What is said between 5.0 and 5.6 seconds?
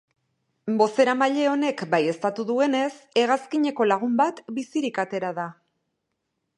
atera da.